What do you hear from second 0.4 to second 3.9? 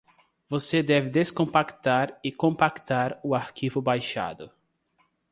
Você deve descompactar e compactar o arquivo